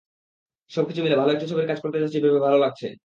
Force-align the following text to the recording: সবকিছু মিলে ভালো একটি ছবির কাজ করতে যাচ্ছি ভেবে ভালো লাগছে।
সবকিছু 0.71 0.99
মিলে 1.03 1.15
ভালো 1.15 1.31
একটি 1.33 1.45
ছবির 1.51 1.69
কাজ 1.69 1.79
করতে 1.83 1.97
যাচ্ছি 2.01 2.17
ভেবে 2.19 2.39
ভালো 2.39 2.57
লাগছে। 2.57 2.87